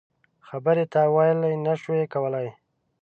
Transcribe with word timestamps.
خبرې 0.47 0.83
تاویل 0.93 1.37
نه 1.65 1.73
شو 1.81 1.93
کولای. 2.13 2.47